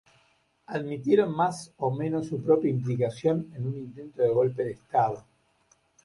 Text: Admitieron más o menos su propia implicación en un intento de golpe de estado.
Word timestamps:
Admitieron 0.65 1.31
más 1.35 1.71
o 1.77 1.93
menos 1.95 2.25
su 2.25 2.41
propia 2.41 2.71
implicación 2.71 3.51
en 3.53 3.67
un 3.67 3.77
intento 3.77 4.23
de 4.23 4.29
golpe 4.29 4.63
de 4.65 4.71
estado. 4.71 5.23